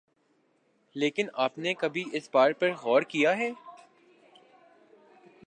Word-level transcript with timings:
لیکن 0.95 1.27
آپ 1.35 1.57
نے 1.57 1.73
کبھی 1.73 2.03
اس 2.13 2.29
بات 2.31 2.59
پر 2.59 2.71
غور 2.81 3.01
کیا 3.01 3.37
ہے 3.37 3.51